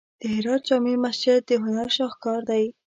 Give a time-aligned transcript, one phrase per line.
[0.19, 2.63] د هرات جامع مسجد د هنر شاهکار دی.